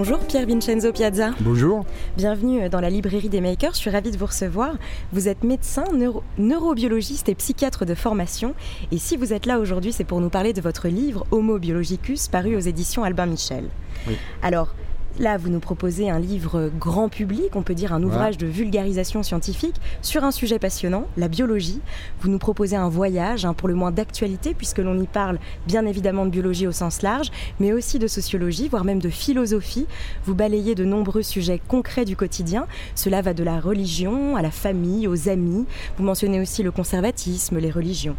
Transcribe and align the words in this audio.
Bonjour 0.00 0.18
Pierre 0.20 0.46
Vincenzo 0.46 0.92
Piazza. 0.92 1.32
Bonjour. 1.40 1.84
Bienvenue 2.16 2.70
dans 2.70 2.80
la 2.80 2.88
librairie 2.88 3.28
des 3.28 3.42
makers, 3.42 3.74
je 3.74 3.80
suis 3.80 3.90
ravie 3.90 4.10
de 4.10 4.16
vous 4.16 4.24
recevoir. 4.24 4.78
Vous 5.12 5.28
êtes 5.28 5.44
médecin, 5.44 5.84
neurobiologiste 6.38 7.28
et 7.28 7.34
psychiatre 7.34 7.84
de 7.84 7.94
formation. 7.94 8.54
Et 8.92 8.96
si 8.96 9.18
vous 9.18 9.34
êtes 9.34 9.44
là 9.44 9.58
aujourd'hui, 9.58 9.92
c'est 9.92 10.04
pour 10.04 10.22
nous 10.22 10.30
parler 10.30 10.54
de 10.54 10.62
votre 10.62 10.88
livre 10.88 11.26
Homo 11.30 11.58
Biologicus, 11.58 12.28
paru 12.28 12.56
aux 12.56 12.60
éditions 12.60 13.04
Albin 13.04 13.26
Michel. 13.26 13.64
Oui. 14.08 14.16
Alors, 14.40 14.74
Là, 15.18 15.36
vous 15.36 15.50
nous 15.50 15.60
proposez 15.60 16.08
un 16.08 16.18
livre 16.18 16.70
grand 16.78 17.08
public, 17.08 17.54
on 17.54 17.62
peut 17.62 17.74
dire 17.74 17.92
un 17.92 18.02
ouvrage 18.02 18.38
de 18.38 18.46
vulgarisation 18.46 19.22
scientifique 19.22 19.74
sur 20.00 20.24
un 20.24 20.30
sujet 20.30 20.58
passionnant, 20.58 21.06
la 21.18 21.28
biologie. 21.28 21.80
Vous 22.20 22.30
nous 22.30 22.38
proposez 22.38 22.76
un 22.76 22.88
voyage, 22.88 23.44
hein, 23.44 23.52
pour 23.52 23.68
le 23.68 23.74
moins 23.74 23.90
d'actualité, 23.90 24.54
puisque 24.54 24.78
l'on 24.78 24.98
y 24.98 25.06
parle 25.06 25.38
bien 25.66 25.84
évidemment 25.84 26.24
de 26.24 26.30
biologie 26.30 26.66
au 26.66 26.72
sens 26.72 27.02
large, 27.02 27.30
mais 27.58 27.72
aussi 27.72 27.98
de 27.98 28.06
sociologie, 28.06 28.68
voire 28.68 28.84
même 28.84 29.00
de 29.00 29.10
philosophie. 29.10 29.86
Vous 30.24 30.34
balayez 30.34 30.74
de 30.74 30.84
nombreux 30.84 31.22
sujets 31.22 31.60
concrets 31.68 32.06
du 32.06 32.16
quotidien. 32.16 32.66
Cela 32.94 33.20
va 33.20 33.34
de 33.34 33.44
la 33.44 33.60
religion 33.60 34.36
à 34.36 34.42
la 34.42 34.50
famille, 34.50 35.06
aux 35.06 35.28
amis. 35.28 35.66
Vous 35.98 36.04
mentionnez 36.04 36.40
aussi 36.40 36.62
le 36.62 36.70
conservatisme, 36.70 37.58
les 37.58 37.70
religions. 37.70 38.16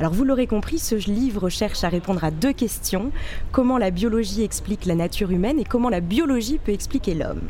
Alors 0.00 0.12
vous 0.12 0.24
l'aurez 0.24 0.46
compris, 0.46 0.78
ce 0.78 0.94
livre 0.94 1.48
cherche 1.48 1.84
à 1.84 1.88
répondre 1.88 2.24
à 2.24 2.30
deux 2.30 2.52
questions. 2.52 3.12
Comment 3.52 3.78
la 3.78 3.90
biologie 3.90 4.42
explique 4.42 4.86
la 4.86 4.94
nature 4.94 5.30
humaine 5.30 5.58
et 5.58 5.64
comment 5.64 5.88
la 5.88 6.00
biologie 6.00 6.58
peut 6.58 6.72
expliquer 6.72 7.14
l'homme? 7.14 7.42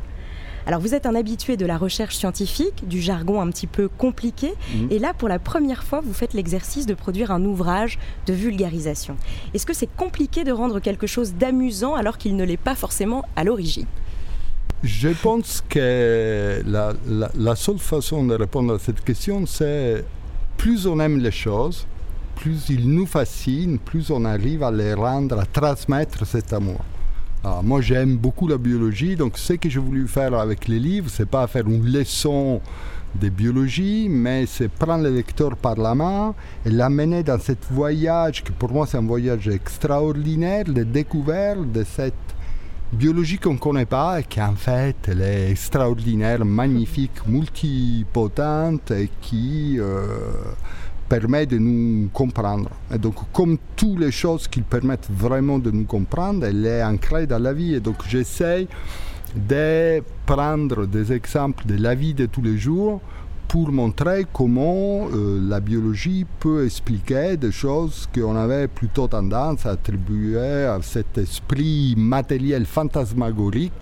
Alors 0.66 0.80
vous 0.80 0.94
êtes 0.94 1.04
un 1.04 1.14
habitué 1.14 1.58
de 1.58 1.66
la 1.66 1.76
recherche 1.76 2.16
scientifique, 2.16 2.88
du 2.88 3.02
jargon 3.02 3.40
un 3.40 3.50
petit 3.50 3.66
peu 3.66 3.88
compliqué, 3.88 4.54
mhm. 4.74 4.88
et 4.90 4.98
là 4.98 5.12
pour 5.12 5.28
la 5.28 5.38
première 5.38 5.84
fois 5.84 6.00
vous 6.00 6.14
faites 6.14 6.32
l'exercice 6.32 6.86
de 6.86 6.94
produire 6.94 7.30
un 7.30 7.44
ouvrage 7.44 7.98
de 8.26 8.32
vulgarisation. 8.32 9.16
Est-ce 9.52 9.66
que 9.66 9.74
c'est 9.74 9.94
compliqué 9.94 10.42
de 10.42 10.52
rendre 10.52 10.80
quelque 10.80 11.06
chose 11.06 11.34
d'amusant 11.34 11.94
alors 11.94 12.16
qu'il 12.16 12.34
ne 12.36 12.44
l'est 12.44 12.56
pas 12.56 12.74
forcément 12.74 13.24
à 13.36 13.44
l'origine? 13.44 13.86
Je 14.82 15.08
pense 15.08 15.62
que 15.68 16.62
la, 16.66 16.92
la 17.34 17.56
seule 17.56 17.78
façon 17.78 18.24
de 18.24 18.34
répondre 18.34 18.74
à 18.74 18.78
cette 18.78 19.02
question, 19.02 19.44
c'est 19.46 20.04
plus 20.56 20.86
on 20.86 20.98
aime 21.00 21.18
les 21.18 21.30
choses, 21.30 21.86
plus 22.34 22.68
ils 22.68 22.88
nous 22.88 23.06
fascinent, 23.06 23.78
plus 23.78 24.10
on 24.10 24.24
arrive 24.24 24.62
à 24.62 24.70
les 24.70 24.94
rendre, 24.94 25.38
à 25.38 25.46
transmettre 25.46 26.26
cet 26.26 26.52
amour. 26.52 26.84
Alors, 27.42 27.62
moi, 27.62 27.80
j'aime 27.82 28.16
beaucoup 28.16 28.48
la 28.48 28.56
biologie, 28.56 29.16
donc 29.16 29.36
ce 29.36 29.52
que 29.54 29.68
j'ai 29.68 29.78
voulu 29.78 30.08
faire 30.08 30.32
avec 30.34 30.66
les 30.66 30.78
livres, 30.78 31.10
c'est 31.10 31.28
pas 31.28 31.46
faire 31.46 31.68
une 31.68 31.84
leçon 31.84 32.60
de 33.14 33.28
biologie, 33.28 34.08
mais 34.08 34.46
c'est 34.46 34.68
prendre 34.68 35.04
le 35.04 35.10
lecteur 35.10 35.56
par 35.56 35.76
la 35.76 35.94
main 35.94 36.34
et 36.64 36.70
l'amener 36.70 37.22
dans 37.22 37.38
ce 37.38 37.52
voyage, 37.70 38.42
qui 38.42 38.50
pour 38.52 38.72
moi 38.72 38.86
c'est 38.86 38.96
un 38.96 39.06
voyage 39.06 39.46
extraordinaire, 39.48 40.64
de 40.64 40.82
découverte 40.82 41.70
de 41.70 41.84
cette 41.84 42.14
biologie 42.92 43.38
qu'on 43.38 43.54
ne 43.54 43.58
connaît 43.58 43.86
pas 43.86 44.20
et 44.20 44.24
qui 44.24 44.40
en 44.40 44.54
fait 44.54 44.96
elle 45.06 45.20
est 45.20 45.50
extraordinaire, 45.50 46.44
magnifique, 46.44 47.26
multipotente 47.26 48.90
et 48.90 49.10
qui... 49.20 49.76
Euh, 49.78 50.06
permet 51.08 51.46
de 51.46 51.58
nous 51.58 52.08
comprendre. 52.12 52.70
Et 52.92 52.98
donc, 52.98 53.14
comme 53.32 53.58
toutes 53.76 53.98
les 53.98 54.10
choses 54.10 54.48
qui 54.48 54.62
permettent 54.62 55.08
vraiment 55.10 55.58
de 55.58 55.70
nous 55.70 55.84
comprendre, 55.84 56.44
elle 56.46 56.64
est 56.66 56.82
ancrée 56.82 57.26
dans 57.26 57.38
la 57.38 57.52
vie. 57.52 57.74
Et 57.74 57.80
donc, 57.80 57.96
j'essaie 58.08 58.66
de 59.34 60.02
prendre 60.26 60.86
des 60.86 61.12
exemples 61.12 61.66
de 61.66 61.76
la 61.76 61.94
vie 61.94 62.14
de 62.14 62.26
tous 62.26 62.42
les 62.42 62.56
jours 62.56 63.00
pour 63.48 63.70
montrer 63.70 64.26
comment 64.32 65.06
euh, 65.12 65.38
la 65.40 65.60
biologie 65.60 66.26
peut 66.40 66.64
expliquer 66.64 67.36
des 67.36 67.52
choses 67.52 68.08
qu'on 68.12 68.36
avait 68.36 68.68
plutôt 68.68 69.06
tendance 69.06 69.66
à 69.66 69.70
attribuer 69.70 70.64
à 70.64 70.78
cet 70.82 71.18
esprit 71.18 71.94
matériel 71.96 72.64
fantasmagorique 72.66 73.72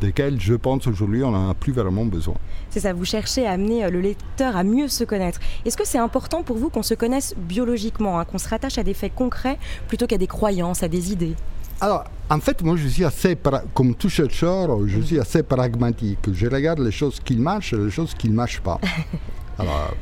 desquels 0.00 0.40
je 0.40 0.54
pense 0.54 0.86
aujourd'hui 0.86 1.22
on 1.24 1.30
n'en 1.30 1.50
a 1.50 1.54
plus 1.54 1.72
vraiment 1.72 2.04
besoin. 2.04 2.34
C'est 2.70 2.80
ça, 2.80 2.92
vous 2.92 3.04
cherchez 3.04 3.46
à 3.46 3.52
amener 3.52 3.84
euh, 3.84 3.90
le 3.90 4.00
lecteur 4.00 4.56
à 4.56 4.64
mieux 4.64 4.88
se 4.88 5.04
connaître. 5.04 5.40
Est-ce 5.64 5.76
que 5.76 5.86
c'est 5.86 5.98
important 5.98 6.42
pour 6.42 6.56
vous 6.56 6.70
qu'on 6.70 6.82
se 6.82 6.94
connaisse 6.94 7.34
biologiquement, 7.36 8.18
hein, 8.18 8.24
qu'on 8.24 8.38
se 8.38 8.48
rattache 8.48 8.78
à 8.78 8.82
des 8.82 8.94
faits 8.94 9.14
concrets 9.14 9.58
plutôt 9.88 10.06
qu'à 10.06 10.18
des 10.18 10.26
croyances, 10.26 10.82
à 10.82 10.88
des 10.88 11.12
idées? 11.12 11.34
Alors, 11.80 12.04
en 12.28 12.40
fait, 12.40 12.60
moi, 12.62 12.76
je 12.76 12.88
suis 12.88 13.04
assez, 13.04 13.38
comme 13.72 13.94
tout 13.94 14.08
chercheur, 14.08 14.86
je 14.86 15.00
suis 15.00 15.20
assez 15.20 15.44
pragmatique. 15.44 16.18
Je 16.32 16.46
regarde 16.48 16.80
les 16.80 16.90
choses 16.90 17.20
qui 17.20 17.36
marchent 17.36 17.72
et 17.72 17.76
les 17.76 17.90
choses 17.90 18.14
qui 18.14 18.28
ne 18.28 18.34
marchent 18.34 18.60
pas. 18.60 18.80
Alors, 19.58 19.94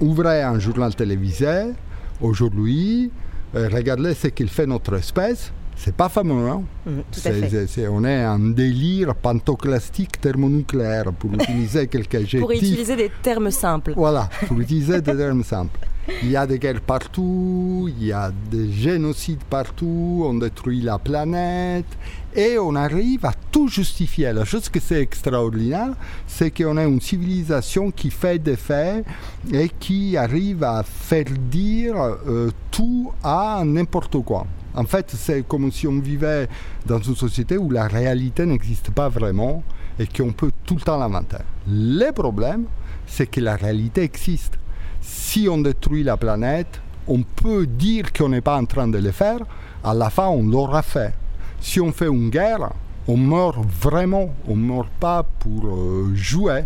ouvrez 0.00 0.42
un 0.42 0.58
journal 0.58 0.94
télévisé, 0.94 1.72
aujourd'hui, 2.20 3.12
euh, 3.54 3.68
regardez 3.72 4.14
ce 4.14 4.28
qu'il 4.28 4.48
fait 4.48 4.66
notre 4.66 4.94
espèce, 4.94 5.52
c'est 5.82 5.94
pas 5.94 6.10
fameux, 6.10 6.46
hein 6.46 6.62
mmh, 6.84 7.88
On 7.90 8.04
est 8.04 8.26
en 8.26 8.38
délire 8.38 9.14
pantoclastique 9.14 10.20
thermonucléaire, 10.20 11.10
pour 11.18 11.32
utiliser 11.34 11.86
quelques 11.86 12.16
adjectifs. 12.16 12.40
Pour 12.40 12.52
utiliser 12.52 12.96
des 12.96 13.10
termes 13.22 13.50
simples. 13.50 13.94
Voilà, 13.96 14.28
pour 14.46 14.60
utiliser 14.66 15.00
des 15.00 15.16
termes 15.16 15.42
simples. 15.42 15.80
Il 16.22 16.30
y 16.30 16.36
a 16.36 16.46
des 16.46 16.58
guerres 16.58 16.82
partout, 16.82 17.88
il 17.88 18.08
y 18.08 18.12
a 18.12 18.30
des 18.50 18.70
génocides 18.70 19.44
partout, 19.44 20.22
on 20.26 20.34
détruit 20.34 20.82
la 20.82 20.98
planète 20.98 21.86
et 22.34 22.58
on 22.58 22.74
arrive 22.74 23.24
à 23.24 23.32
tout 23.50 23.68
justifier. 23.68 24.32
La 24.32 24.44
chose 24.44 24.68
que 24.68 24.80
c'est 24.80 25.00
extraordinaire, 25.00 25.94
c'est 26.26 26.50
qu'on 26.50 26.76
a 26.76 26.84
une 26.84 27.00
civilisation 27.00 27.90
qui 27.90 28.10
fait 28.10 28.38
des 28.38 28.56
faits 28.56 29.06
et 29.50 29.70
qui 29.80 30.16
arrive 30.16 30.62
à 30.62 30.82
faire 30.82 31.26
dire 31.50 31.96
euh, 31.96 32.50
tout 32.70 33.12
à 33.22 33.62
n'importe 33.64 34.18
quoi. 34.22 34.46
En 34.74 34.84
fait, 34.84 35.10
c'est 35.16 35.46
comme 35.46 35.70
si 35.72 35.86
on 35.86 35.98
vivait 35.98 36.48
dans 36.86 37.00
une 37.00 37.16
société 37.16 37.56
où 37.58 37.70
la 37.70 37.86
réalité 37.88 38.46
n'existe 38.46 38.90
pas 38.90 39.08
vraiment 39.08 39.62
et 39.98 40.06
qu'on 40.06 40.32
peut 40.32 40.52
tout 40.64 40.76
le 40.76 40.80
temps 40.80 40.98
l'inventer. 40.98 41.38
Le 41.68 42.10
problème, 42.12 42.64
c'est 43.06 43.26
que 43.26 43.40
la 43.40 43.56
réalité 43.56 44.02
existe. 44.02 44.58
Si 45.00 45.48
on 45.48 45.58
détruit 45.58 46.04
la 46.04 46.16
planète, 46.16 46.80
on 47.08 47.22
peut 47.22 47.66
dire 47.66 48.12
qu'on 48.12 48.28
n'est 48.28 48.40
pas 48.40 48.56
en 48.56 48.64
train 48.64 48.86
de 48.88 48.98
le 48.98 49.10
faire, 49.10 49.40
à 49.82 49.94
la 49.94 50.10
fin 50.10 50.28
on 50.28 50.46
l'aura 50.46 50.82
fait. 50.82 51.14
Si 51.60 51.80
on 51.80 51.92
fait 51.92 52.06
une 52.06 52.30
guerre, 52.30 52.70
on 53.08 53.16
meurt 53.16 53.58
vraiment, 53.80 54.34
on 54.46 54.56
ne 54.56 54.62
meurt 54.62 54.90
pas 55.00 55.22
pour 55.22 55.66
euh, 55.66 56.12
jouer, 56.14 56.64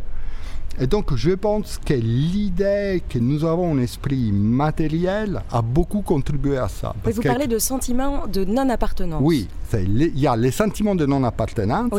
et 0.81 0.87
donc, 0.87 1.15
je 1.15 1.31
pense 1.31 1.79
que 1.79 1.95
l'idée 1.95 3.03
que 3.09 3.19
nous 3.19 3.45
avons 3.45 3.77
un 3.77 3.79
esprit 3.79 4.33
matériel 4.33 5.43
a 5.51 5.63
beaucoup 5.63 6.03
contribué 6.03 6.59
à 6.59 6.69
ça. 6.69 6.95
vous 7.05 7.23
parlez 7.23 7.47
de 7.47 7.59
sentiments 7.59 8.27
de 8.27 8.45
non-appartenance. 8.45 9.21
Oui, 9.23 9.49
il 9.73 10.19
y 10.19 10.27
a 10.27 10.37
les 10.37 10.51
sentiments 10.51 10.95
de 10.95 11.07
non-appartenance 11.07 11.93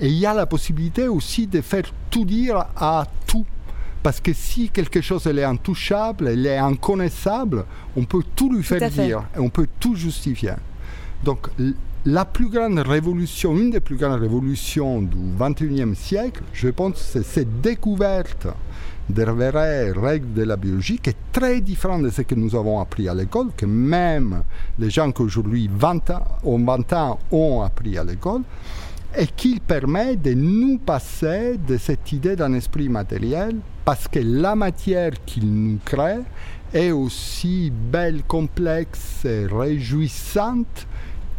et 0.00 0.06
il 0.06 0.18
y 0.18 0.26
a 0.26 0.34
la 0.34 0.46
possibilité 0.46 1.08
aussi 1.08 1.46
de 1.46 1.60
faire 1.60 1.84
tout 2.10 2.24
dire 2.24 2.66
à 2.76 3.04
tout. 3.26 3.44
Parce 4.02 4.20
que 4.20 4.32
si 4.32 4.70
quelque 4.70 5.00
chose 5.00 5.26
est 5.26 5.44
intouchable, 5.44 6.28
elle 6.28 6.46
est 6.46 6.56
inconnaissable, 6.56 7.64
on 7.96 8.04
peut 8.04 8.22
tout 8.34 8.52
lui 8.52 8.62
faire 8.62 8.90
dire 8.90 9.24
et 9.36 9.40
on 9.40 9.50
peut 9.50 9.68
tout 9.78 9.94
justifier. 9.94 10.52
Donc, 11.24 11.48
la 12.06 12.24
plus 12.24 12.48
grande 12.48 12.78
révolution, 12.78 13.54
une 13.56 13.70
des 13.70 13.80
plus 13.80 13.96
grandes 13.96 14.20
révolutions 14.20 15.02
du 15.02 15.16
XXIe 15.38 15.94
siècle, 15.94 16.42
je 16.52 16.68
pense, 16.68 16.96
c'est 16.96 17.24
cette 17.24 17.60
découverte 17.60 18.46
des 19.10 19.24
vraies 19.24 19.90
règles 19.90 20.32
de 20.32 20.44
la 20.44 20.56
biologie 20.56 20.98
qui 20.98 21.10
est 21.10 21.16
très 21.32 21.60
différente 21.60 22.02
de 22.02 22.10
ce 22.10 22.22
que 22.22 22.34
nous 22.34 22.54
avons 22.54 22.80
appris 22.80 23.08
à 23.08 23.14
l'école, 23.14 23.48
que 23.56 23.66
même 23.66 24.42
les 24.78 24.88
gens 24.88 25.12
qui 25.12 25.22
aujourd'hui 25.22 25.68
ont 26.44 26.58
20 26.64 26.92
ans 26.94 27.18
ont 27.32 27.60
appris 27.60 27.98
à 27.98 28.04
l'école, 28.04 28.42
et 29.18 29.26
qui 29.26 29.58
permet 29.60 30.16
de 30.16 30.32
nous 30.32 30.78
passer 30.78 31.58
de 31.58 31.76
cette 31.76 32.12
idée 32.12 32.36
d'un 32.36 32.54
esprit 32.54 32.88
matériel, 32.88 33.56
parce 33.84 34.08
que 34.08 34.20
la 34.20 34.54
matière 34.54 35.12
qu'il 35.26 35.52
nous 35.52 35.78
crée 35.84 36.20
est 36.72 36.92
aussi 36.92 37.70
belle, 37.70 38.22
complexe 38.22 39.24
et 39.24 39.46
réjouissante 39.46 40.86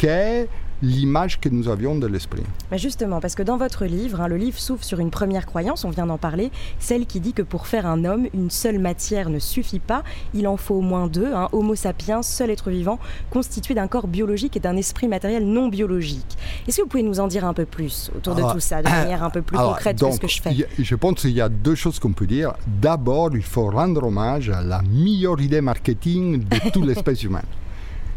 que 0.01 0.47
l'image 0.81 1.39
que 1.39 1.47
nous 1.47 1.69
avions 1.69 1.95
de 1.95 2.07
l'esprit. 2.07 2.41
Mais 2.71 2.79
justement, 2.79 3.19
parce 3.19 3.35
que 3.35 3.43
dans 3.43 3.57
votre 3.57 3.85
livre, 3.85 4.19
hein, 4.19 4.27
le 4.27 4.37
livre 4.37 4.57
s'ouvre 4.57 4.83
sur 4.83 4.99
une 4.99 5.11
première 5.11 5.45
croyance, 5.45 5.85
on 5.85 5.91
vient 5.91 6.07
d'en 6.07 6.17
parler, 6.17 6.49
celle 6.79 7.05
qui 7.05 7.19
dit 7.19 7.33
que 7.33 7.43
pour 7.43 7.67
faire 7.67 7.85
un 7.85 8.03
homme, 8.03 8.25
une 8.33 8.49
seule 8.49 8.79
matière 8.79 9.29
ne 9.29 9.37
suffit 9.37 9.79
pas, 9.79 10.03
il 10.33 10.47
en 10.47 10.57
faut 10.57 10.73
au 10.73 10.81
moins 10.81 11.05
deux, 11.05 11.31
hein, 11.35 11.49
Homo 11.51 11.75
sapiens, 11.75 12.23
seul 12.23 12.49
être 12.49 12.71
vivant, 12.71 12.97
constitué 13.29 13.75
d'un 13.75 13.87
corps 13.87 14.07
biologique 14.07 14.57
et 14.57 14.59
d'un 14.59 14.75
esprit 14.75 15.07
matériel 15.07 15.45
non 15.45 15.67
biologique. 15.67 16.35
Est-ce 16.67 16.77
que 16.77 16.81
vous 16.81 16.87
pouvez 16.87 17.03
nous 17.03 17.19
en 17.19 17.27
dire 17.27 17.45
un 17.45 17.53
peu 17.53 17.65
plus 17.65 18.09
autour 18.17 18.33
de 18.33 18.41
tout 18.41 18.59
ça, 18.59 18.81
de 18.81 18.89
manière 18.89 19.23
un 19.23 19.29
peu 19.29 19.43
plus 19.43 19.57
concrète 19.57 19.99
que 19.99 20.11
ce 20.11 20.19
que 20.19 20.27
je 20.27 20.41
fais? 20.41 20.67
Je 20.79 20.95
pense 20.95 21.21
qu'il 21.21 21.31
y 21.31 21.41
a 21.41 21.49
deux 21.49 21.75
choses 21.75 21.99
qu'on 21.99 22.13
peut 22.13 22.25
dire. 22.25 22.53
D'abord, 22.65 23.29
il 23.35 23.43
faut 23.43 23.69
rendre 23.69 24.03
hommage 24.03 24.49
à 24.49 24.63
la 24.63 24.81
meilleure 24.81 25.39
idée 25.41 25.61
marketing 25.61 26.43
de 26.43 26.71
toute 26.71 26.85
l'espèce 26.87 27.21
humaine. 27.21 27.45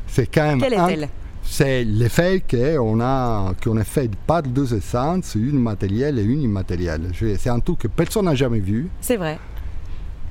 C'est 0.06 0.26
quand 0.26 0.46
même... 0.46 0.60
Quelle 0.62 0.72
est-elle? 0.72 1.08
C'est 1.44 1.84
l'effet 1.84 2.42
qu'on 2.48 3.00
a, 3.00 3.52
qu'on 3.62 3.78
est 3.78 3.84
fait 3.84 4.10
par 4.26 4.42
deux 4.42 4.74
essences, 4.74 5.34
une 5.34 5.58
matérielle 5.58 6.18
et 6.18 6.22
une 6.22 6.42
immatérielle. 6.42 7.10
C'est 7.38 7.50
un 7.50 7.60
truc 7.60 7.78
que 7.80 7.88
personne 7.88 8.24
n'a 8.24 8.34
jamais 8.34 8.60
vu. 8.60 8.88
C'est 9.00 9.16
vrai. 9.16 9.38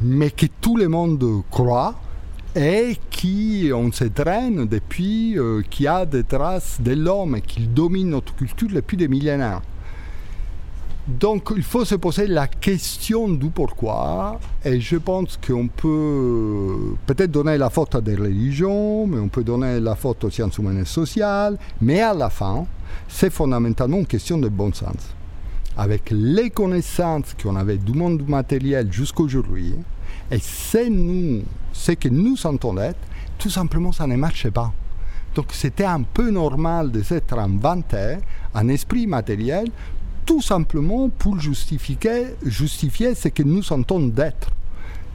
Mais 0.02 0.32
que 0.32 0.48
tout 0.60 0.76
le 0.76 0.90
monde 0.90 1.44
croit 1.50 1.96
et 2.56 2.98
qui 3.10 3.72
on 3.74 3.92
se 3.92 4.06
traîne 4.06 4.66
depuis 4.66 5.38
euh, 5.38 5.62
qu'il 5.70 5.86
y 5.86 5.88
a 5.88 6.06
des 6.06 6.24
traces 6.24 6.80
de 6.82 6.94
l'homme 6.94 7.38
et 7.38 7.42
qu'il 7.42 7.74
domine 7.74 8.10
notre 8.10 8.36
culture 8.36 8.70
depuis 8.72 8.98
des 8.98 9.08
millénaires. 9.08 9.62
Donc 11.06 11.52
il 11.54 11.64
faut 11.64 11.84
se 11.84 11.96
poser 11.96 12.28
la 12.28 12.48
question 12.48 13.28
du 13.28 13.50
pourquoi, 13.50 14.40
et 14.64 14.80
je 14.80 14.96
pense 14.96 15.38
qu'on 15.46 15.68
peut 15.68 16.96
peut-être 17.06 17.32
donner 17.32 17.58
la 17.58 17.70
faute 17.70 17.96
à 17.96 18.00
des 18.00 18.16
religions, 18.16 19.06
mais 19.06 19.20
on 19.20 19.28
peut 19.28 19.44
donner 19.44 19.82
la 19.82 19.96
faute 19.96 20.24
aux 20.24 20.30
sciences 20.30 20.58
humaines 20.60 20.80
et 20.80 20.86
sociales, 20.86 21.58
mais 21.82 22.00
à 22.00 22.14
la 22.14 22.30
fin, 22.30 22.66
c'est 23.10 23.30
fondamentalement 23.30 23.98
une 23.98 24.06
question 24.06 24.38
de 24.38 24.48
bon 24.48 24.72
sens. 24.72 25.14
Avec 25.76 26.10
les 26.10 26.50
connaissances 26.50 27.34
qu'on 27.42 27.58
avait 27.58 27.78
du 27.78 27.92
monde 27.92 28.26
matériel 28.26 28.90
jusqu'aujourd'hui, 28.90 29.76
et 30.32 30.40
c'est 30.40 30.90
nous, 30.90 31.42
ce 31.74 31.92
que 31.92 32.08
nous 32.08 32.38
sentons 32.38 32.78
être, 32.78 33.00
tout 33.38 33.50
simplement 33.50 33.92
ça 33.92 34.08
ne 34.08 34.16
marchait 34.16 34.52
pas. 34.52 34.72
Donc 35.36 35.48
c'était 35.52 35.84
un 35.84 36.04
peu 36.04 36.30
normal 36.30 36.92
de 36.92 37.02
s'être 37.02 37.38
inventé 37.38 38.18
un 38.54 38.70
esprit 38.70 39.06
matériel 39.06 39.68
tout 40.26 40.42
simplement 40.42 41.10
pour 41.10 41.40
justifier, 41.40 42.36
justifier 42.46 43.16
ce 43.16 43.30
que 43.30 43.44
nous 43.44 43.64
sentons 43.64 44.08
d'être. 44.08 44.50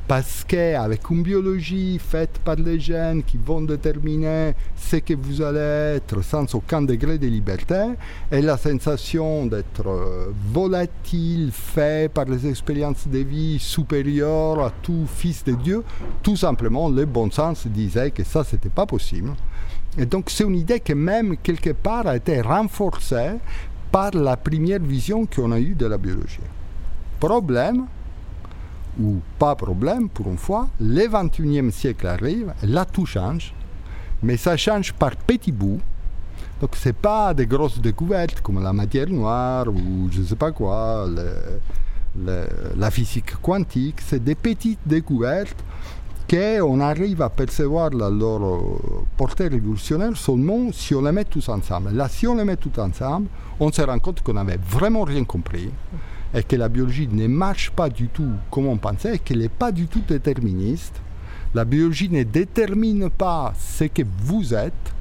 Parce 0.06 0.42
qu'avec 0.42 1.10
une 1.10 1.22
biologie 1.22 1.98
faite 1.98 2.38
par 2.42 2.56
les 2.56 2.80
gènes 2.80 3.22
qui 3.22 3.36
vont 3.36 3.60
déterminer 3.60 4.54
ce 4.74 4.96
que 4.96 5.12
vous 5.12 5.42
allez 5.42 5.96
être 5.96 6.22
sans 6.24 6.54
aucun 6.54 6.80
degré 6.80 7.18
de 7.18 7.26
liberté, 7.26 7.90
et 8.32 8.40
la 8.40 8.56
sensation 8.56 9.44
d'être 9.44 9.86
euh, 9.86 10.32
volatile, 10.50 11.50
fait 11.52 12.10
par 12.10 12.24
les 12.24 12.46
expériences 12.46 13.06
de 13.06 13.18
vie 13.18 13.58
supérieures 13.58 14.64
à 14.64 14.72
tout 14.82 15.06
fils 15.14 15.44
de 15.44 15.52
Dieu, 15.52 15.84
tout 16.22 16.36
simplement 16.36 16.88
le 16.88 17.04
bon 17.04 17.30
sens 17.30 17.66
disait 17.66 18.10
que 18.10 18.24
ça, 18.24 18.44
c'était 18.44 18.70
pas 18.70 18.86
possible. 18.86 19.34
Et 19.98 20.06
donc 20.06 20.30
c'est 20.30 20.44
une 20.44 20.56
idée 20.56 20.80
qui 20.80 20.94
même 20.94 21.36
quelque 21.36 21.70
part 21.70 22.06
a 22.06 22.16
été 22.16 22.40
renforcée 22.40 23.32
par 23.90 24.12
la 24.12 24.36
première 24.36 24.80
vision 24.80 25.26
qu'on 25.26 25.52
a 25.52 25.58
eue 25.58 25.74
de 25.74 25.86
la 25.86 25.98
biologie. 25.98 26.40
Problème, 27.18 27.86
ou 29.00 29.20
pas 29.38 29.54
problème 29.54 30.08
pour 30.08 30.28
une 30.28 30.38
fois, 30.38 30.68
le 30.80 31.06
21e 31.06 31.70
siècle 31.70 32.06
arrive, 32.06 32.52
là 32.62 32.84
tout 32.84 33.06
change, 33.06 33.54
mais 34.22 34.36
ça 34.36 34.56
change 34.56 34.92
par 34.92 35.16
petits 35.16 35.52
bouts. 35.52 35.80
Donc 36.60 36.74
ce 36.74 36.88
n'est 36.88 36.92
pas 36.92 37.32
des 37.34 37.46
grosses 37.46 37.80
découvertes 37.80 38.40
comme 38.40 38.62
la 38.62 38.72
matière 38.72 39.08
noire 39.08 39.68
ou 39.68 40.08
je 40.10 40.20
ne 40.20 40.26
sais 40.26 40.36
pas 40.36 40.50
quoi, 40.50 41.06
la 42.76 42.90
physique 42.90 43.36
quantique, 43.40 44.00
c'est 44.04 44.22
des 44.22 44.34
petites 44.34 44.80
découvertes 44.84 45.64
qu'on 46.28 46.80
arrive 46.80 47.22
à 47.22 47.30
percevoir 47.30 47.90
leur 47.90 48.44
euh, 48.44 48.60
portée 49.16 49.48
révolutionnaire 49.48 50.16
seulement 50.16 50.70
si 50.72 50.94
on 50.94 51.02
les 51.02 51.12
met 51.12 51.24
tous 51.24 51.48
ensemble. 51.48 51.92
Là, 51.92 52.08
si 52.08 52.26
on 52.26 52.34
les 52.34 52.44
met 52.44 52.56
tous 52.56 52.78
ensemble, 52.78 53.28
on 53.58 53.72
se 53.72 53.80
rend 53.82 53.98
compte 53.98 54.22
qu'on 54.22 54.34
n'avait 54.34 54.58
vraiment 54.68 55.04
rien 55.04 55.24
compris 55.24 55.70
et 56.34 56.42
que 56.42 56.56
la 56.56 56.68
biologie 56.68 57.08
ne 57.10 57.26
marche 57.26 57.70
pas 57.70 57.88
du 57.88 58.08
tout 58.08 58.30
comme 58.50 58.66
on 58.66 58.76
pensait 58.76 59.16
et 59.16 59.18
qu'elle 59.18 59.38
n'est 59.38 59.48
pas 59.48 59.72
du 59.72 59.86
tout 59.86 60.02
déterministe. 60.06 61.00
La 61.54 61.64
biologie 61.64 62.10
ne 62.10 62.22
détermine 62.24 63.08
pas 63.08 63.54
ce 63.58 63.84
que 63.84 64.02
vous 64.22 64.52
êtes, 64.52 64.92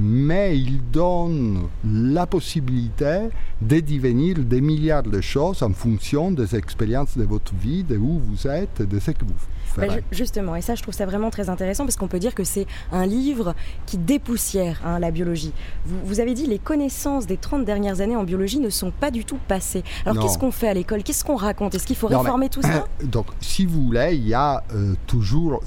mais 0.00 0.58
il 0.58 0.80
donne 0.90 1.68
la 1.84 2.26
possibilité 2.26 3.28
de 3.60 3.80
devenir 3.80 4.38
des 4.38 4.60
milliards 4.60 5.02
de 5.02 5.20
choses 5.20 5.62
en 5.62 5.72
fonction 5.72 6.30
des 6.30 6.56
expériences 6.56 7.16
de 7.16 7.24
votre 7.24 7.54
vie, 7.54 7.84
de 7.84 7.96
où 7.96 8.18
vous 8.18 8.46
êtes, 8.46 8.82
de 8.82 8.98
ce 8.98 9.10
que 9.12 9.24
vous 9.24 9.34
faites. 9.36 9.88
Bah, 9.88 9.96
justement, 10.10 10.56
et 10.56 10.60
ça 10.60 10.74
je 10.74 10.82
trouve 10.82 10.94
ça 10.94 11.06
vraiment 11.06 11.30
très 11.30 11.48
intéressant 11.48 11.84
parce 11.84 11.96
qu'on 11.96 12.08
peut 12.08 12.18
dire 12.18 12.34
que 12.34 12.44
c'est 12.44 12.66
un 12.90 13.06
livre 13.06 13.54
qui 13.86 13.96
dépoussière 13.96 14.80
hein, 14.84 14.98
la 14.98 15.10
biologie. 15.10 15.52
Vous, 15.86 16.20
avez 16.20 16.34
dit 16.34 16.46
les 16.46 16.58
connaissances 16.58 17.26
des 17.26 17.36
30 17.36 17.64
dernières 17.64 18.00
années 18.00 18.16
en 18.16 18.24
biologie 18.24 18.58
ne 18.58 18.70
sont 18.70 18.90
pas 18.90 19.10
du 19.10 19.24
tout 19.24 19.38
passées. 19.48 19.82
Alors 20.04 20.22
qu'est-ce 20.22 20.38
qu'on 20.38 20.52
fait 20.52 20.68
à 20.68 20.74
l'école? 20.74 21.02
Qu'est-ce 21.02 21.24
qu'on 21.24 21.36
raconte? 21.36 21.74
Est-ce 21.74 21.86
qu'il 21.86 21.96
faut 21.96 22.08
réformer 22.08 22.48
tout 22.48 22.62
ça? 22.62 22.86
Donc 23.04 23.26
si 23.40 23.66
vous 23.66 23.84
voulez, 23.84 24.10
il 24.14 24.28
y 24.28 24.34
a 24.34 24.62
euh, 24.74 24.94
toujours, 25.06 25.62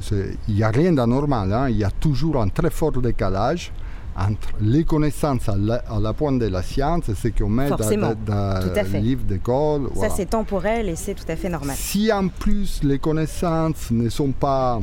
il 0.48 0.56
n'y 0.56 0.64
a 0.64 0.70
rien 0.70 0.92
d'anormal, 0.94 1.52
hein, 1.52 1.70
il 1.70 1.78
y 1.78 1.84
a 1.84 1.92
toujours 1.92 2.42
un 2.42 2.50
très 2.50 2.70
fort 2.70 2.92
décalage 2.92 3.72
entre 4.18 4.50
les 4.62 4.84
connaissances 4.84 5.50
à 5.50 5.56
la, 5.58 6.14
pointe 6.14 6.40
de 6.40 6.48
la 6.48 6.62
science 6.62 7.10
et 7.10 7.16
ce 7.16 7.28
qu'on 7.28 7.50
met 7.50 7.70
dans, 7.70 7.78
le 7.78 9.00
livre 9.00 9.24
d'école. 9.24 9.90
Ça, 9.96 10.10
c'est 10.10 10.30
temporel 10.30 10.90
et 10.90 10.96
c'est 10.96 11.14
tout 11.14 11.30
à 11.30 11.36
fait 11.36 11.50
normal. 11.50 11.76
Si 11.78 12.12
en 12.12 12.28
plus 12.30 12.82
les 12.84 13.00
connaissances 13.00 13.92
ne 13.92 14.10
sont 14.10 14.32
pas 14.32 14.80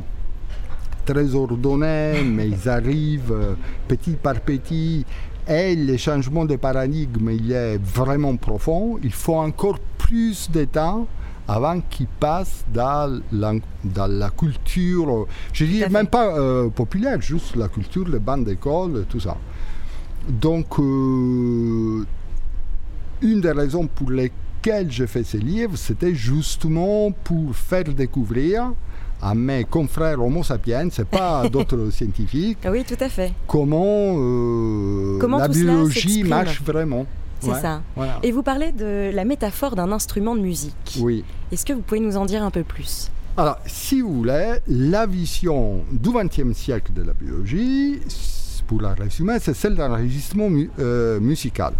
très 1.06 1.34
ordonnées, 1.34 2.22
mais 2.24 2.48
ils 2.48 2.68
arrivent 2.68 3.32
euh, 3.32 3.54
petit 3.88 4.12
par 4.12 4.40
petit, 4.40 5.04
et 5.48 5.74
le 5.74 5.96
changement 5.96 6.44
de 6.44 6.56
paradigme 6.56 7.30
il 7.30 7.50
est 7.52 7.78
vraiment 7.78 8.36
profond, 8.36 8.98
il 9.02 9.12
faut 9.12 9.36
encore 9.36 9.78
plus 9.98 10.50
de 10.50 10.64
temps 10.64 11.06
avant 11.48 11.80
qu'il 11.80 12.06
passe 12.06 12.64
dans 12.72 13.20
la, 13.32 13.52
dans 13.84 14.06
la 14.06 14.30
culture, 14.30 15.26
je 15.52 15.64
dirais 15.64 15.88
même 15.88 16.06
pas 16.06 16.38
euh, 16.38 16.68
populaire, 16.68 17.20
juste 17.20 17.56
la 17.56 17.68
culture, 17.68 18.08
les 18.08 18.18
bandes 18.18 18.44
d'école, 18.44 19.04
tout 19.08 19.20
ça. 19.20 19.36
Donc, 20.28 20.78
euh, 20.78 22.04
une 23.22 23.40
des 23.40 23.50
raisons 23.52 23.86
pour 23.86 24.10
lesquelles 24.10 24.90
j'ai 24.90 25.06
fait 25.06 25.24
ce 25.24 25.36
livre, 25.36 25.76
c'était 25.76 26.14
justement 26.14 27.10
pour 27.10 27.54
faire 27.54 27.84
découvrir 27.84 28.72
à 29.20 29.34
mes 29.34 29.64
confrères 29.64 30.20
Homo 30.20 30.42
sapiens, 30.42 30.88
c'est 30.90 31.06
pas 31.06 31.48
d'autres 31.52 31.90
scientifiques. 31.90 32.58
Oui, 32.68 32.84
tout 32.84 32.96
à 32.98 33.08
fait. 33.08 33.32
Comment, 33.46 34.14
euh, 34.16 35.18
comment 35.20 35.38
la 35.38 35.48
biologie 35.48 36.24
marche 36.24 36.60
vraiment. 36.62 37.06
C'est 37.42 37.60
ça. 37.60 37.82
Et 38.22 38.32
vous 38.32 38.42
parlez 38.42 38.72
de 38.72 39.10
la 39.12 39.24
métaphore 39.24 39.74
d'un 39.76 39.92
instrument 39.92 40.34
de 40.34 40.40
musique. 40.40 40.98
Oui. 41.00 41.24
Est-ce 41.50 41.66
que 41.66 41.72
vous 41.72 41.82
pouvez 41.82 42.00
nous 42.00 42.16
en 42.16 42.24
dire 42.24 42.42
un 42.42 42.50
peu 42.50 42.62
plus? 42.62 43.10
Alors, 43.36 43.58
si 43.66 44.00
vous 44.00 44.12
voulez, 44.12 44.58
la 44.68 45.06
vision 45.06 45.84
du 45.90 46.10
XXe 46.10 46.56
siècle 46.56 46.92
de 46.92 47.02
la 47.02 47.14
biologie, 47.14 48.00
pour 48.66 48.80
la 48.80 48.94
humaine, 49.18 49.38
c'est 49.40 49.54
celle 49.54 49.74
d'un 49.74 49.90
enregistrement 49.90 50.48
euh, 50.78 51.20
musical. 51.20 51.74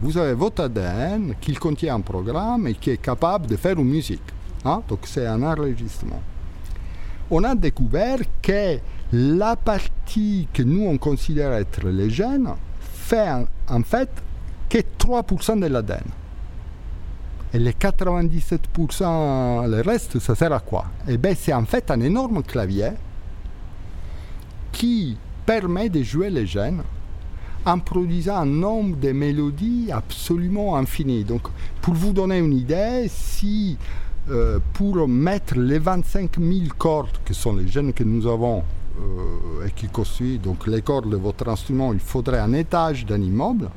Vous 0.00 0.16
avez 0.18 0.34
votre 0.34 0.62
ADN 0.64 1.34
qui 1.40 1.54
contient 1.54 1.96
un 1.96 2.00
programme 2.00 2.68
et 2.68 2.74
qui 2.74 2.90
est 2.90 2.96
capable 3.02 3.46
de 3.46 3.56
faire 3.56 3.78
une 3.78 3.88
musique. 3.88 4.22
Hein? 4.64 4.82
Donc 4.88 5.00
c'est 5.04 5.26
un 5.26 5.42
enregistrement. 5.42 6.22
On 7.30 7.42
a 7.42 7.54
découvert 7.54 8.18
que 8.40 8.78
la 9.12 9.56
partie 9.56 10.46
que 10.52 10.62
nous 10.62 10.86
on 10.86 10.96
considère 10.96 11.52
être 11.52 11.88
les 11.88 12.10
gènes 12.10 12.50
fait 12.80 13.28
en 13.68 13.82
fait 13.82 14.10
que 14.74 14.80
3% 14.98 15.60
de 15.60 15.66
l'ADN. 15.66 16.02
Et 17.52 17.60
les 17.60 17.70
97%, 17.70 19.68
le 19.68 19.80
reste, 19.82 20.18
ça 20.18 20.34
sert 20.34 20.52
à 20.52 20.58
quoi? 20.58 20.86
Eh 21.06 21.16
bien, 21.16 21.34
c'est 21.38 21.52
en 21.52 21.64
fait 21.64 21.92
un 21.92 22.00
énorme 22.00 22.42
clavier 22.42 22.90
qui 24.72 25.16
permet 25.46 25.88
de 25.88 26.02
jouer 26.02 26.28
les 26.28 26.46
gènes 26.46 26.82
en 27.64 27.78
produisant 27.78 28.38
un 28.38 28.46
nombre 28.46 28.96
de 28.96 29.12
mélodies 29.12 29.90
absolument 29.92 30.76
infini. 30.76 31.22
Donc, 31.22 31.42
pour 31.80 31.94
vous 31.94 32.12
donner 32.12 32.38
une 32.38 32.52
idée, 32.52 33.06
si 33.08 33.78
euh, 34.28 34.58
pour 34.72 35.06
mettre 35.06 35.56
les 35.56 35.78
25 35.78 36.40
000 36.40 36.52
cordes, 36.76 37.16
que 37.24 37.32
sont 37.32 37.54
les 37.54 37.68
gènes 37.68 37.92
que 37.92 38.02
nous 38.02 38.26
avons 38.26 38.64
euh, 38.98 39.66
et 39.68 39.70
qui 39.70 39.86
constituent 39.86 40.38
donc 40.38 40.66
les 40.66 40.82
cordes 40.82 41.08
de 41.08 41.16
votre 41.16 41.48
instrument, 41.48 41.92
il 41.92 42.00
faudrait 42.00 42.40
un 42.40 42.54
étage 42.54 43.06
d'un 43.06 43.22
immeuble 43.22 43.70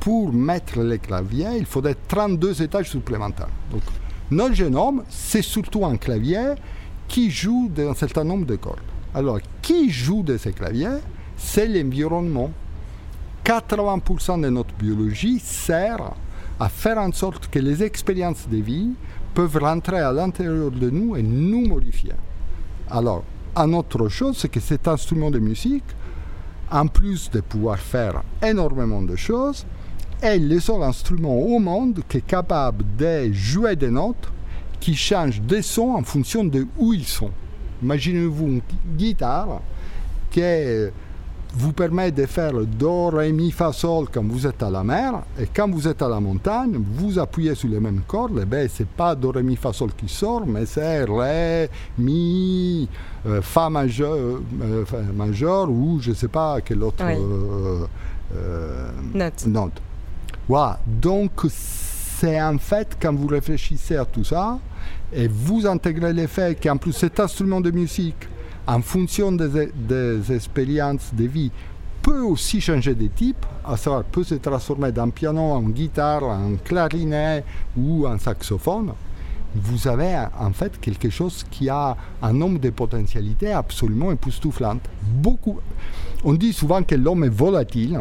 pour 0.00 0.32
mettre 0.32 0.80
les 0.80 0.98
claviers, 0.98 1.56
il 1.58 1.66
faudrait 1.66 1.96
32 2.08 2.62
étages 2.62 2.90
supplémentaires. 2.90 3.50
Donc, 3.70 3.82
notre 4.30 4.54
génome, 4.54 5.04
c'est 5.08 5.42
surtout 5.42 5.84
un 5.84 5.96
clavier 5.96 6.54
qui 7.06 7.30
joue 7.30 7.68
d'un 7.68 7.94
certain 7.94 8.24
nombre 8.24 8.46
de 8.46 8.56
cordes. 8.56 8.80
Alors, 9.14 9.38
qui 9.60 9.90
joue 9.90 10.22
de 10.22 10.36
ces 10.38 10.52
claviers? 10.52 10.98
C'est 11.36 11.66
l'environnement. 11.66 12.50
80% 13.44 14.40
de 14.42 14.48
notre 14.48 14.74
biologie 14.74 15.40
sert 15.40 16.12
à 16.58 16.68
faire 16.68 16.98
en 16.98 17.12
sorte 17.12 17.48
que 17.48 17.58
les 17.58 17.82
expériences 17.82 18.48
de 18.48 18.58
vie 18.58 18.90
peuvent 19.34 19.58
rentrer 19.58 19.98
à 19.98 20.12
l'intérieur 20.12 20.70
de 20.70 20.90
nous 20.90 21.16
et 21.16 21.22
nous 21.22 21.66
modifier. 21.66 22.12
Alors, 22.90 23.24
une 23.56 23.74
autre 23.74 24.08
chose, 24.08 24.38
c'est 24.38 24.48
que 24.48 24.60
cet 24.60 24.86
instrument 24.86 25.30
de 25.30 25.38
musique, 25.38 25.84
en 26.70 26.86
plus 26.86 27.30
de 27.30 27.40
pouvoir 27.40 27.78
faire 27.78 28.22
énormément 28.42 29.02
de 29.02 29.16
choses, 29.16 29.66
est 30.22 30.38
le 30.38 30.60
seul 30.60 30.82
instrument 30.82 31.36
au 31.36 31.58
monde 31.58 32.02
qui 32.08 32.18
est 32.18 32.26
capable 32.26 32.84
de 32.98 33.32
jouer 33.32 33.76
des 33.76 33.90
notes 33.90 34.30
qui 34.78 34.94
changent 34.94 35.40
des 35.40 35.62
sons 35.62 35.94
en 35.94 36.02
fonction 36.02 36.44
de 36.44 36.66
où 36.78 36.92
ils 36.92 37.06
sont. 37.06 37.30
Imaginez-vous 37.82 38.46
une 38.46 38.60
guitare 38.96 39.60
qui 40.30 40.40
vous 41.54 41.72
permet 41.72 42.10
de 42.10 42.26
faire 42.26 42.52
Do, 42.52 43.08
Ré, 43.08 43.32
Mi, 43.32 43.50
Fa, 43.50 43.72
Sol 43.72 44.06
quand 44.12 44.24
vous 44.24 44.46
êtes 44.46 44.62
à 44.62 44.70
la 44.70 44.84
mer, 44.84 45.22
et 45.38 45.46
quand 45.46 45.68
vous 45.68 45.88
êtes 45.88 46.00
à 46.02 46.08
la 46.08 46.20
montagne, 46.20 46.82
vous 46.94 47.18
appuyez 47.18 47.54
sur 47.54 47.68
les 47.68 47.80
mêmes 47.80 48.02
cordes, 48.06 48.38
et 48.38 48.44
ben, 48.44 48.68
c'est 48.72 48.86
pas 48.86 49.14
Do, 49.14 49.32
Ré, 49.32 49.42
Mi, 49.42 49.56
Fa, 49.56 49.72
Sol 49.72 49.90
qui 49.96 50.08
sort, 50.08 50.46
mais 50.46 50.66
c'est 50.66 51.04
Ré, 51.04 51.68
Mi, 51.98 52.88
euh, 53.26 53.42
Fa 53.42 53.68
majeur, 53.68 54.14
euh, 54.14 54.84
majeur, 55.14 55.70
ou 55.70 55.98
je 56.00 56.10
ne 56.10 56.14
sais 56.14 56.28
pas 56.28 56.60
quelle 56.60 56.82
autre 56.82 57.04
euh, 57.04 58.90
note. 59.14 59.46
note. 59.46 59.82
Voilà. 60.48 60.78
Donc, 60.86 61.32
c'est 61.50 62.40
en 62.40 62.58
fait, 62.58 62.96
quand 63.00 63.14
vous 63.14 63.26
réfléchissez 63.26 63.96
à 63.96 64.04
tout 64.04 64.24
ça, 64.24 64.58
et 65.12 65.28
vous 65.28 65.66
intégrez 65.66 66.12
le 66.12 66.26
fait 66.26 66.60
qu'en 66.62 66.76
plus 66.76 66.92
cet 66.92 67.18
instrument 67.18 67.60
de 67.60 67.70
musique, 67.70 68.28
en 68.70 68.82
fonction 68.82 69.32
des, 69.32 70.32
expériences 70.32 71.12
de 71.12 71.24
vie, 71.24 71.50
peut 72.02 72.20
aussi 72.20 72.60
changer 72.60 72.94
de 72.94 73.08
type, 73.08 73.44
à 73.64 73.76
savoir 73.76 74.04
peut 74.04 74.22
se 74.22 74.36
transformer 74.36 74.92
d'un 74.92 75.10
piano 75.10 75.40
en 75.40 75.62
guitare, 75.62 76.22
en 76.22 76.54
clarinet 76.64 77.44
ou 77.76 78.06
en 78.06 78.16
saxophone, 78.18 78.92
vous 79.56 79.88
avez 79.88 80.24
en 80.38 80.52
fait 80.52 80.80
quelque 80.80 81.10
chose 81.10 81.44
qui 81.50 81.68
a 81.68 81.96
un 82.22 82.32
nombre 82.32 82.60
de 82.60 82.70
potentialités 82.70 83.50
absolument 83.50 84.12
époustouflantes. 84.12 84.88
Beaucoup. 85.02 85.58
On 86.22 86.34
dit 86.34 86.52
souvent 86.52 86.84
que 86.84 86.94
l'homme 86.94 87.24
est 87.24 87.34
volatile, 87.34 88.00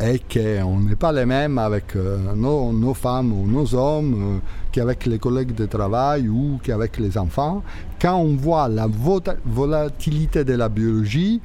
et 0.00 0.20
qu'on 0.20 0.80
n'est 0.80 0.96
pas 0.96 1.12
les 1.12 1.26
mêmes 1.26 1.58
avec 1.58 1.96
euh, 1.96 2.34
nos, 2.34 2.94
femmes 2.94 3.32
ou 3.32 3.46
nos 3.46 3.74
hommes 3.74 4.36
euh, 4.36 4.38
qu'avec 4.70 5.06
les 5.06 5.18
collègues 5.18 5.54
de 5.54 5.66
travail 5.66 6.28
ou 6.28 6.60
qu'avec 6.62 6.98
les 6.98 7.18
enfants. 7.18 7.62
Quand 8.00 8.16
on 8.16 8.36
voit 8.36 8.68
la 8.68 8.86
volatilité 8.86 10.44
de 10.44 10.54
la 10.54 10.68
biologie, 10.68 11.40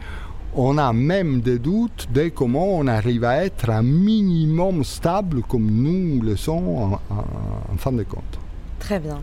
on 0.55 0.77
a 0.77 0.93
même 0.93 1.41
des 1.41 1.57
doutes 1.57 2.07
de 2.13 2.29
comment 2.29 2.77
on 2.77 2.86
arrive 2.86 3.24
à 3.24 3.43
être 3.43 3.72
un 3.72 3.81
minimum 3.81 4.83
stable 4.83 5.41
comme 5.41 5.65
nous 5.65 6.22
le 6.22 6.36
sommes 6.36 6.93
en 7.10 7.77
fin 7.77 7.91
de 7.91 8.03
compte. 8.03 8.39
Très 8.77 9.00
bien. 9.00 9.19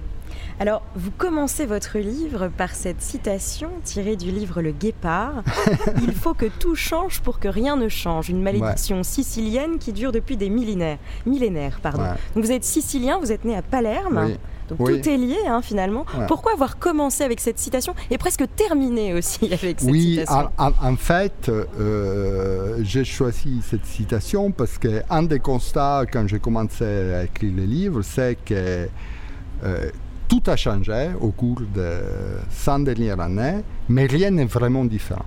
Alors, 0.61 0.83
vous 0.95 1.11
commencez 1.11 1.65
votre 1.65 1.97
livre 1.97 2.51
par 2.55 2.75
cette 2.75 3.01
citation 3.01 3.71
tirée 3.83 4.17
du 4.17 4.31
livre 4.31 4.61
Le 4.61 4.73
Guépard. 4.73 5.43
Il 6.03 6.13
faut 6.13 6.35
que 6.35 6.45
tout 6.45 6.75
change 6.75 7.23
pour 7.23 7.41
que 7.41 7.49
rien 7.49 7.77
ne 7.77 7.89
change. 7.89 8.29
Une 8.29 8.43
malédiction 8.43 9.03
sicilienne 9.03 9.79
qui 9.79 9.95
dure 9.95 10.13
depuis 10.13 10.37
des 10.37 10.51
millénaires. 10.51 10.99
millénaires 11.25 11.81
pardon. 11.83 12.03
Donc 12.35 12.45
vous 12.45 12.53
êtes 12.53 12.65
sicilien, 12.65 13.19
vous 13.19 13.33
êtes 13.33 13.47
né 13.47 13.57
à 13.57 13.63
Palerme. 13.63 14.33
Donc 14.69 14.87
tout 14.87 15.09
est 15.09 15.17
lié 15.17 15.39
hein, 15.49 15.63
finalement. 15.63 16.05
Pourquoi 16.29 16.53
avoir 16.53 16.79
commencé 16.79 17.25
avec 17.25 17.41
cette 17.41 17.59
citation 17.59 17.95
et 18.11 18.19
presque 18.19 18.45
terminé 18.55 19.15
aussi 19.15 19.47
avec 19.55 19.81
cette 19.81 19.91
citation 19.91 20.51
Oui, 20.59 20.75
en, 20.83 20.97
fait, 20.97 21.49
euh, 21.49 22.77
j'ai 22.83 23.05
choisi 23.05 23.63
cette 23.63 23.87
citation 23.87 24.51
parce 24.51 24.77
qu'un 24.77 25.23
des 25.23 25.41
constats 25.41 26.05
quand 26.13 26.29
j'ai 26.29 26.39
commencé 26.39 26.85
à 26.85 27.25
écrire 27.25 27.55
le 27.57 27.65
livre, 27.65 28.03
c'est 28.03 28.37
que 28.45 28.89
euh, 29.65 29.91
tout 30.31 30.43
a 30.47 30.55
changé 30.55 31.11
au 31.21 31.33
cours 31.33 31.61
des 31.75 31.99
100 32.51 32.79
dernières 32.81 33.19
années, 33.19 33.63
mais 33.89 34.07
rien 34.07 34.31
n'est 34.31 34.45
vraiment 34.45 34.85
différent. 34.85 35.25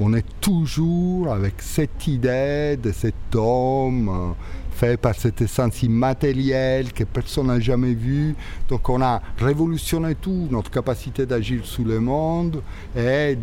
On 0.00 0.14
est 0.14 0.24
toujours 0.40 1.30
avec 1.30 1.56
cette 1.58 2.06
idée 2.06 2.78
de 2.82 2.90
cet 2.92 3.34
homme 3.34 4.08
euh, 4.08 4.32
fait 4.70 4.96
par 4.96 5.14
cette 5.14 5.42
essence 5.42 5.82
immatérielle 5.82 6.94
que 6.94 7.04
personne 7.04 7.48
n'a 7.48 7.60
jamais 7.60 7.92
vue. 7.92 8.34
Donc 8.70 8.88
on 8.88 9.02
a 9.02 9.20
révolutionné 9.36 10.14
tout, 10.14 10.48
notre 10.50 10.70
capacité 10.70 11.26
d'agir 11.26 11.66
sous 11.66 11.84
le 11.84 12.00
monde 12.00 12.62
et 12.96 13.36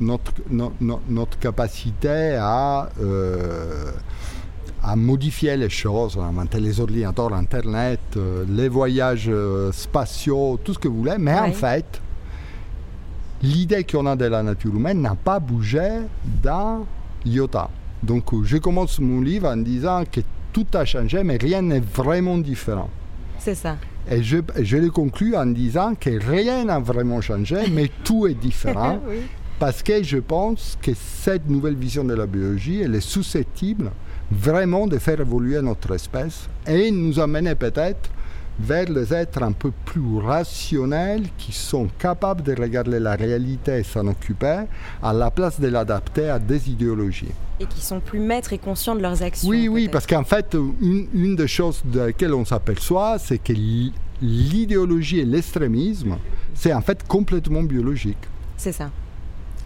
notre, 0.00 0.32
notre, 0.50 1.38
capacité 1.38 2.36
à... 2.40 2.88
Euh, 3.00 3.92
à 4.88 4.96
modifier 4.96 5.54
les 5.58 5.68
choses, 5.68 6.16
à 6.16 6.22
inventer 6.22 6.60
les 6.60 6.80
ordinateurs, 6.80 7.34
Internet, 7.34 8.00
euh, 8.16 8.44
les 8.48 8.68
voyages 8.70 9.28
euh, 9.28 9.70
spatiaux, 9.70 10.58
tout 10.64 10.72
ce 10.72 10.78
que 10.78 10.88
vous 10.88 10.98
voulez. 11.00 11.16
Mais 11.18 11.34
en 11.34 11.52
fait, 11.52 12.00
l'idée 13.42 13.84
qu'on 13.84 14.06
a 14.06 14.16
de 14.16 14.24
la 14.24 14.42
nature 14.42 14.74
humaine 14.74 15.02
n'a 15.02 15.14
pas 15.14 15.40
bougé 15.40 15.90
dans 16.42 16.86
iota. 17.26 17.68
Donc 18.02 18.24
je 18.44 18.56
commence 18.56 18.98
mon 18.98 19.20
livre 19.20 19.48
en 19.48 19.58
disant 19.58 20.04
que 20.10 20.22
tout 20.54 20.66
a 20.72 20.86
changé, 20.86 21.22
mais 21.22 21.36
rien 21.36 21.60
n'est 21.60 21.80
vraiment 21.80 22.38
différent. 22.38 22.88
C'est 23.38 23.56
ça. 23.56 23.76
Et 24.10 24.22
je, 24.22 24.38
je 24.62 24.78
le 24.78 24.90
conclus 24.90 25.36
en 25.36 25.44
disant 25.44 25.96
que 25.96 26.08
rien 26.08 26.64
n'a 26.64 26.78
vraiment 26.78 27.20
changé, 27.20 27.56
mais 27.72 27.90
tout 28.04 28.26
est 28.26 28.34
différent. 28.34 29.00
Parce 29.58 29.82
que 29.82 30.02
je 30.02 30.18
pense 30.18 30.78
que 30.80 30.92
cette 30.94 31.50
nouvelle 31.50 31.74
vision 31.74 32.04
de 32.04 32.14
la 32.14 32.26
biologie, 32.26 32.80
elle 32.80 32.94
est 32.94 33.00
susceptible 33.00 33.90
vraiment 34.30 34.86
de 34.86 34.98
faire 34.98 35.20
évoluer 35.20 35.60
notre 35.62 35.94
espèce 35.94 36.48
et 36.66 36.90
nous 36.90 37.18
amener 37.18 37.54
peut-être 37.54 38.10
vers 38.58 38.90
les 38.90 39.14
êtres 39.14 39.42
un 39.42 39.52
peu 39.52 39.70
plus 39.84 40.18
rationnels 40.18 41.24
qui 41.38 41.52
sont 41.52 41.88
capables 41.98 42.42
de 42.42 42.54
regarder 42.60 42.98
la 42.98 43.14
réalité 43.14 43.78
et 43.78 43.82
s'en 43.84 44.06
occuper 44.08 44.64
à 45.02 45.12
la 45.12 45.30
place 45.30 45.60
de 45.60 45.68
l'adapter 45.68 46.28
à 46.28 46.38
des 46.38 46.68
idéologies. 46.68 47.32
Et 47.60 47.66
qui 47.66 47.80
sont 47.80 48.00
plus 48.00 48.18
maîtres 48.18 48.52
et 48.52 48.58
conscients 48.58 48.96
de 48.96 49.00
leurs 49.02 49.22
actions. 49.22 49.48
Oui, 49.48 49.68
oui, 49.68 49.88
parce 49.88 50.06
qu'en 50.06 50.24
fait, 50.24 50.54
une, 50.54 51.06
une, 51.14 51.36
des 51.36 51.48
choses 51.48 51.82
de 51.84 52.00
laquelle 52.00 52.34
on 52.34 52.44
s'aperçoit, 52.44 53.18
c'est 53.18 53.38
que 53.38 53.52
l'idéologie 54.20 55.20
et 55.20 55.24
l'extrémisme, 55.24 56.16
c'est 56.54 56.72
en 56.72 56.80
fait 56.80 57.06
complètement 57.06 57.62
biologique. 57.62 58.18
C'est 58.56 58.72
ça. 58.72 58.90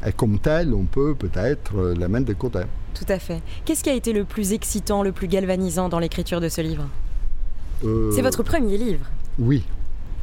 Et 0.07 0.13
comme 0.13 0.39
tel, 0.39 0.75
on 0.75 0.85
peut 0.85 1.15
peut-être 1.15 1.95
les 1.97 2.09
mettre 2.09 2.27
de 2.27 2.33
côté. 2.35 2.61
Tout 2.95 3.07
à 3.09 3.19
fait. 3.19 3.41
Qu'est-ce 3.65 3.83
qui 3.85 3.91
a 3.91 3.95
été 3.95 4.13
le 4.13 4.25
plus 4.25 4.53
excitant, 4.53 5.03
le 5.03 5.13
plus 5.13 5.29
galvanisant 5.29 5.89
dans 5.89 5.99
l'écriture 5.99 6.41
de 6.41 6.49
ce 6.49 6.61
livre? 6.61 6.87
Euh, 7.85 8.11
C'est 8.15 8.23
votre 8.23 8.43
premier 8.43 8.77
livre. 8.77 9.07
Oui. 9.39 9.65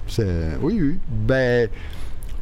C'est 0.07 0.57
oui, 0.61 0.77
oui. 0.81 0.97
Ben, 1.09 1.69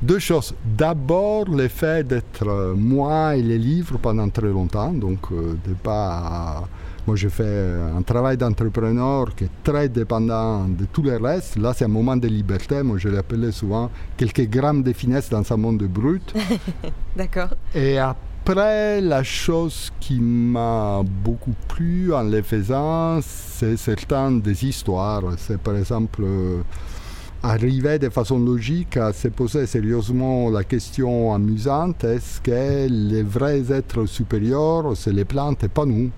deux 0.01 0.19
choses. 0.19 0.53
D'abord, 0.65 1.49
le 1.49 1.67
fait 1.67 2.07
d'être 2.07 2.73
moi 2.75 3.35
et 3.35 3.41
les 3.41 3.57
livres 3.57 3.97
pendant 3.97 4.29
très 4.29 4.47
longtemps, 4.47 4.91
donc 4.91 5.19
euh, 5.31 5.53
de 5.67 5.73
pas. 5.73 6.67
Moi, 7.07 7.15
je 7.15 7.29
fais 7.29 7.73
un 7.95 8.01
travail 8.01 8.37
d'entrepreneur 8.37 9.33
qui 9.33 9.45
est 9.45 9.63
très 9.63 9.87
dépendant 9.87 10.65
de 10.65 10.85
tout 10.85 11.01
le 11.01 11.15
reste. 11.15 11.57
Là, 11.57 11.73
c'est 11.73 11.85
un 11.85 11.87
moment 11.87 12.17
de 12.17 12.27
liberté. 12.27 12.83
Moi, 12.83 12.97
je 12.97 13.07
l'appelais 13.07 13.51
souvent 13.51 13.89
quelques 14.17 14.47
grammes 14.49 14.83
de 14.83 14.91
finesse 14.93 15.29
dans 15.29 15.49
un 15.51 15.57
monde 15.57 15.83
brut. 15.83 16.33
D'accord. 17.15 17.55
Et 17.73 17.97
après, 17.97 18.27
après, 18.49 19.01
la 19.01 19.23
chose 19.23 19.91
qui 19.99 20.21
m'a 20.21 21.03
beaucoup 21.03 21.53
plu 21.67 22.13
en 22.13 22.23
les 22.23 22.41
faisant, 22.41 23.19
c'est 23.21 23.75
certaines 23.75 24.39
des 24.39 24.63
histoires. 24.63 25.21
C'est 25.37 25.59
par 25.59 25.75
exemple 25.75 26.23
euh, 26.23 26.61
arriver 27.43 27.99
de 27.99 28.07
façon 28.07 28.39
logique 28.39 28.95
à 28.95 29.11
se 29.11 29.27
poser 29.27 29.65
sérieusement 29.65 30.49
la 30.49 30.63
question 30.63 31.33
amusante 31.33 32.05
est-ce 32.05 32.39
que 32.39 32.87
les 32.89 33.21
vrais 33.21 33.69
êtres 33.69 34.05
supérieurs, 34.05 34.95
c'est 34.95 35.11
les 35.11 35.25
plantes 35.25 35.65
et 35.65 35.67
pas 35.67 35.85
nous? 35.85 36.09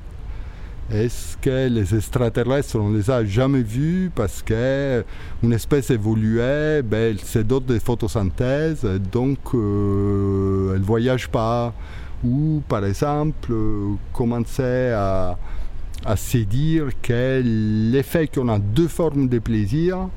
Est-ce 0.91 1.37
que 1.37 1.67
les 1.67 1.95
extraterrestres, 1.95 2.75
on 2.77 2.91
les 2.91 3.11
a 3.11 3.23
jamais 3.23 3.61
vus 3.61 4.11
parce 4.15 4.41
qu'une 4.41 5.53
espèce 5.53 5.91
évoluait, 5.91 6.81
ben, 6.81 7.11
elle 7.11 7.19
se 7.19 7.39
dote 7.39 7.67
de 7.67 7.77
photosynthèse, 7.77 8.85
donc 9.11 9.37
euh, 9.53 10.73
elle 10.73 10.81
ne 10.81 10.85
voyage 10.85 11.29
pas. 11.29 11.73
Ou 12.23 12.63
par 12.67 12.83
exemple 12.85 13.53
commencer 14.13 14.91
à, 14.95 15.37
se 16.15 16.39
dire 16.39 16.87
que 17.01 17.41
l'effet 17.91 18.27
qu'on 18.27 18.49
a 18.49 18.57
deux 18.57 18.87
formes 18.87 19.29
de 19.29 19.37
plaisir, 19.37 20.09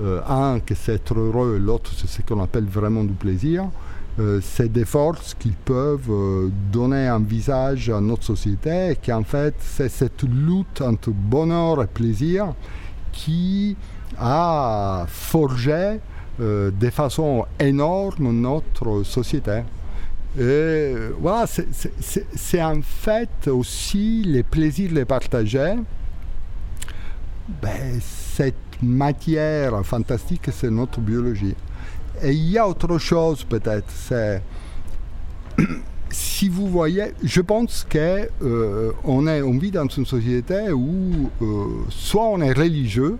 euh, 0.00 0.20
un 0.28 0.60
que 0.60 0.74
c'est 0.74 0.96
être 0.96 1.18
heureux, 1.18 1.58
l'autre 1.58 1.92
c'est 1.96 2.08
ce 2.08 2.20
qu'on 2.22 2.42
appelle 2.42 2.66
vraiment 2.66 3.04
du 3.04 3.14
plaisir, 3.14 3.70
c'est 4.42 4.70
des 4.70 4.84
forces 4.84 5.34
qui 5.38 5.50
peuvent 5.50 6.10
euh, 6.10 6.50
donner 6.72 7.06
un 7.06 7.20
visage 7.20 7.88
à 7.90 8.00
notre 8.00 8.24
société 8.24 8.90
et 8.90 8.96
qu'en 8.96 9.22
fait 9.24 9.54
c'est 9.60 9.88
cette 9.88 10.22
lutte 10.22 10.80
entre 10.82 11.10
bonheur 11.10 11.82
et 11.82 11.86
plaisir 11.86 12.54
qui 13.12 13.76
a 14.18 15.04
forgé 15.08 16.00
de 16.38 16.90
façon 16.90 17.44
énorme 17.58 18.32
notre 18.32 19.02
société 19.02 19.62
Et 20.38 20.94
voilà, 21.18 21.44
c'est 21.46 22.62
en 22.62 22.80
fait 22.82 23.48
aussi 23.48 24.22
les 24.24 24.42
plaisirs 24.42 24.92
de 24.92 25.04
partager. 25.04 25.74
Ben, 27.60 28.00
cette 28.00 28.54
matière 28.82 29.84
fantastique, 29.84 30.48
c'est 30.52 30.70
notre 30.70 31.00
biologie. 31.00 31.54
Et 32.22 32.32
il 32.32 32.50
y 32.50 32.58
a 32.58 32.68
autre 32.68 32.98
chose 32.98 33.44
peut-être, 33.44 33.88
c'est 33.88 34.42
si 36.10 36.48
vous 36.48 36.68
voyez, 36.68 37.12
je 37.22 37.40
pense 37.40 37.86
qu'on 37.90 38.26
euh, 38.42 38.92
on 39.04 39.58
vit 39.58 39.70
dans 39.70 39.86
une 39.86 40.06
société 40.06 40.70
où 40.72 41.30
euh, 41.40 41.84
soit 41.88 42.26
on 42.26 42.40
est 42.40 42.52
religieux, 42.52 43.16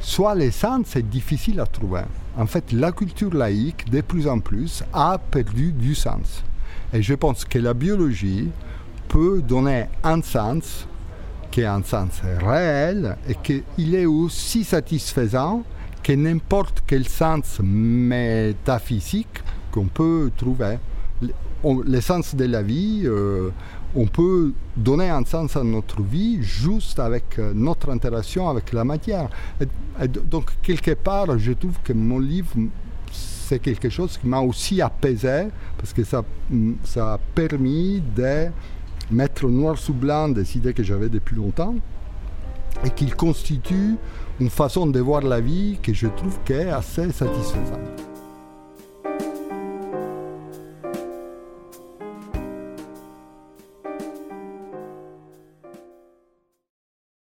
soit 0.00 0.34
l'essence 0.34 0.86
c'est 0.88 1.08
difficile 1.08 1.60
à 1.60 1.66
trouver. 1.66 2.02
En 2.36 2.46
fait, 2.46 2.72
la 2.72 2.92
culture 2.92 3.34
laïque, 3.34 3.90
de 3.90 4.00
plus 4.00 4.28
en 4.28 4.38
plus, 4.38 4.84
a 4.92 5.18
perdu 5.18 5.72
du 5.72 5.94
sens. 5.94 6.44
Et 6.92 7.02
je 7.02 7.14
pense 7.14 7.44
que 7.44 7.58
la 7.58 7.74
biologie 7.74 8.48
peut 9.08 9.42
donner 9.42 9.86
un 10.04 10.22
sens 10.22 10.86
qui 11.50 11.62
est 11.62 11.66
un 11.66 11.82
sens 11.82 12.20
réel 12.40 13.16
et 13.28 13.34
qu'il 13.34 13.94
est 13.94 14.06
aussi 14.06 14.62
satisfaisant 14.62 15.64
que 16.02 16.12
n'importe 16.12 16.82
quel 16.86 17.06
sens 17.06 17.60
métaphysique 17.62 19.42
qu'on 19.70 19.86
peut 19.86 20.30
trouver 20.36 20.78
l'essence 21.84 22.34
de 22.34 22.44
la 22.44 22.62
vie, 22.62 23.02
euh, 23.04 23.50
on 23.94 24.06
peut 24.06 24.52
donner 24.76 25.08
un 25.08 25.24
sens 25.24 25.56
à 25.56 25.64
notre 25.64 26.02
vie 26.02 26.42
juste 26.42 26.98
avec 26.98 27.38
euh, 27.38 27.52
notre 27.54 27.90
interaction 27.90 28.48
avec 28.48 28.72
la 28.72 28.84
matière. 28.84 29.28
donc, 30.30 30.52
quelque 30.62 30.92
part, 30.92 31.38
je 31.38 31.52
trouve 31.52 31.76
que 31.82 31.92
mon 31.92 32.18
livre, 32.18 32.54
c'est 33.10 33.58
quelque 33.58 33.88
chose 33.88 34.18
qui 34.18 34.26
m'a 34.26 34.40
aussi 34.40 34.80
apaisé, 34.80 35.48
parce 35.76 35.92
que 35.92 36.04
ça, 36.04 36.24
ça 36.84 37.14
a 37.14 37.18
permis 37.34 38.02
de 38.14 38.48
mettre 39.10 39.48
noir 39.48 39.78
sous 39.78 39.94
blanc 39.94 40.28
des 40.28 40.56
idées 40.56 40.74
que 40.74 40.82
j'avais 40.82 41.08
depuis 41.08 41.34
longtemps, 41.34 41.74
et 42.84 42.90
qu'il 42.90 43.14
constitue 43.16 43.96
une 44.40 44.50
façon 44.50 44.86
de 44.86 45.00
voir 45.00 45.22
la 45.22 45.40
vie 45.40 45.78
que 45.82 45.92
je 45.92 46.06
trouve 46.08 46.38
qui 46.44 46.52
est 46.52 46.70
assez 46.70 47.10
satisfaisante. 47.12 48.07